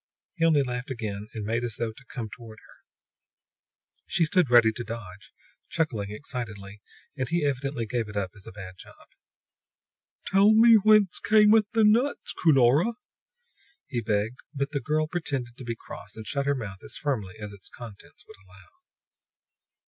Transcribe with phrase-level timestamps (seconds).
[0.33, 2.83] He only laughed again and made as though to come toward her.
[4.07, 5.31] She stood ready to dodge,
[5.69, 6.81] chuckling excitedly,
[7.15, 9.09] and he evidently gave it up as a bad job.
[10.25, 12.93] "Tell me whence cameth the nuts, Cunora!"
[13.85, 17.35] he begged; but the girl pretended to be cross, and shut her mouth as firmly
[17.39, 18.69] as its contents would allow.